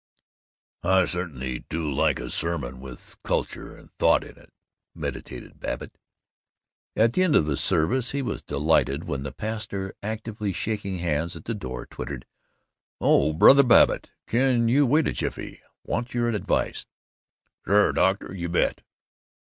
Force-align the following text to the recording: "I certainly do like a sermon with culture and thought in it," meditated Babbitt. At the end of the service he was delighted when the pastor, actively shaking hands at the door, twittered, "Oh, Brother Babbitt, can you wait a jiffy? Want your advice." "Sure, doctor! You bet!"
"I 0.81 1.05
certainly 1.05 1.59
do 1.69 1.93
like 1.93 2.19
a 2.19 2.31
sermon 2.31 2.79
with 2.79 3.17
culture 3.23 3.77
and 3.77 3.91
thought 3.99 4.23
in 4.23 4.35
it," 4.35 4.51
meditated 4.95 5.59
Babbitt. 5.59 5.95
At 6.95 7.13
the 7.13 7.21
end 7.21 7.35
of 7.35 7.45
the 7.45 7.55
service 7.55 8.09
he 8.09 8.23
was 8.23 8.41
delighted 8.41 9.03
when 9.03 9.21
the 9.21 9.31
pastor, 9.31 9.93
actively 10.01 10.53
shaking 10.53 10.97
hands 10.97 11.35
at 11.35 11.45
the 11.45 11.53
door, 11.53 11.85
twittered, 11.85 12.25
"Oh, 12.99 13.31
Brother 13.33 13.61
Babbitt, 13.61 14.09
can 14.25 14.67
you 14.67 14.87
wait 14.87 15.07
a 15.07 15.11
jiffy? 15.13 15.61
Want 15.83 16.15
your 16.15 16.29
advice." 16.29 16.87
"Sure, 17.67 17.93
doctor! 17.93 18.33
You 18.33 18.49
bet!" 18.49 18.81